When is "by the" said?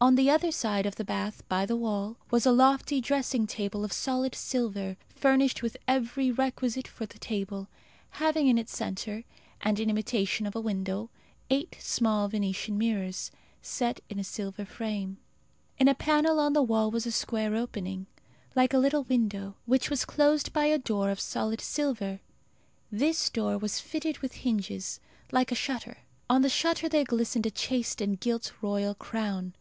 1.48-1.74